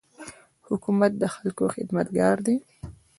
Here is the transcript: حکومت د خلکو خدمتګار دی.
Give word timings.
حکومت 0.67 1.11
د 1.17 1.23
خلکو 1.35 1.63
خدمتګار 1.75 2.37
دی. 2.45 2.57